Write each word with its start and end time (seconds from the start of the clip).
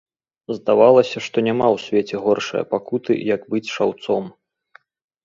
Здавалася, 0.59 1.17
што 1.25 1.43
няма 1.47 1.67
ў 1.75 2.07
свеце 2.07 2.15
горшае 2.23 2.63
пакуты, 2.73 3.19
як 3.35 3.41
быць 3.53 3.71
шаўцом. 3.75 4.23